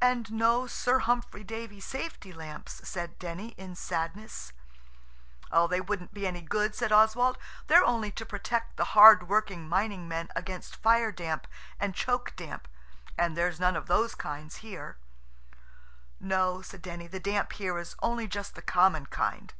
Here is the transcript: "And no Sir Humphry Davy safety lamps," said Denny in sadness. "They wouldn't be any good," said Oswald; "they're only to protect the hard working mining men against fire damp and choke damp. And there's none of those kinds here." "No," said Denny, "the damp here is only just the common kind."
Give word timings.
"And 0.00 0.32
no 0.32 0.66
Sir 0.66 1.00
Humphry 1.00 1.44
Davy 1.44 1.80
safety 1.80 2.32
lamps," 2.32 2.80
said 2.88 3.18
Denny 3.18 3.48
in 3.58 3.74
sadness. 3.76 4.54
"They 5.68 5.82
wouldn't 5.82 6.14
be 6.14 6.26
any 6.26 6.40
good," 6.40 6.74
said 6.74 6.92
Oswald; 6.92 7.36
"they're 7.66 7.84
only 7.84 8.10
to 8.12 8.24
protect 8.24 8.78
the 8.78 8.94
hard 8.96 9.28
working 9.28 9.68
mining 9.68 10.08
men 10.08 10.30
against 10.34 10.76
fire 10.76 11.12
damp 11.12 11.46
and 11.78 11.94
choke 11.94 12.32
damp. 12.36 12.68
And 13.18 13.36
there's 13.36 13.60
none 13.60 13.76
of 13.76 13.86
those 13.86 14.14
kinds 14.14 14.56
here." 14.64 14.96
"No," 16.18 16.62
said 16.62 16.80
Denny, 16.80 17.06
"the 17.06 17.20
damp 17.20 17.52
here 17.52 17.76
is 17.76 17.96
only 18.00 18.26
just 18.26 18.54
the 18.54 18.62
common 18.62 19.04
kind." 19.04 19.52